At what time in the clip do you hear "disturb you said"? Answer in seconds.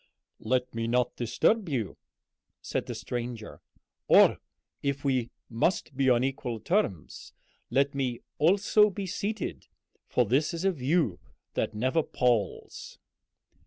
1.15-2.87